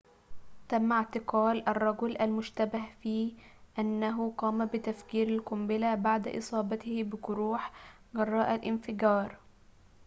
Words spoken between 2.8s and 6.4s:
في أنه قام بتفجير القنبلة بعد